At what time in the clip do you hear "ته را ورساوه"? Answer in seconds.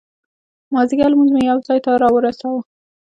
1.85-2.61